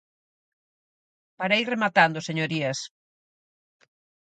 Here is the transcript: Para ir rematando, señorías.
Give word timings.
Para 1.37 1.57
ir 1.61 1.67
rematando, 1.73 2.25
señorías. 2.27 2.79